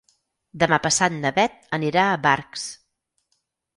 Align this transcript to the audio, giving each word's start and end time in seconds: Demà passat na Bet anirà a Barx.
Demà 0.63 0.79
passat 0.85 1.13
na 1.17 1.31
Bet 1.37 1.59
anirà 1.81 2.07
a 2.09 2.17
Barx. 2.27 2.65